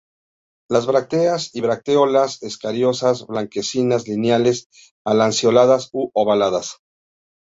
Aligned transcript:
Las 0.67 0.87
brácteas 0.87 1.53
y 1.53 1.61
bracteolas 1.61 2.41
escariosas, 2.41 3.27
blanquecinas, 3.27 4.07
lineales 4.07 4.67
a 5.05 5.13
lanceoladas 5.13 5.89
u 5.93 6.09
ovaladas. 6.15 6.77